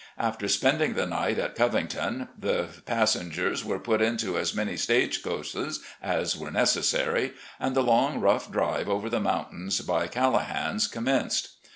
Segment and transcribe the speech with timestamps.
[0.17, 5.79] After spending the night at Covington, the passengers were put into as many stage coaches
[6.01, 11.49] as were necessary, and the loi^, rough drive over the mountains by" Calla han's" commenced.